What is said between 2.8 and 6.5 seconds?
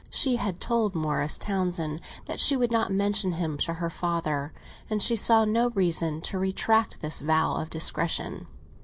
mention him to her father, and she saw no reason to